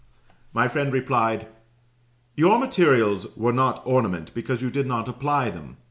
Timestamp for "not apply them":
4.87-5.77